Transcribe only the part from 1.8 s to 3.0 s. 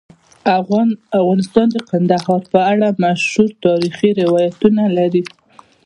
کندهار په اړه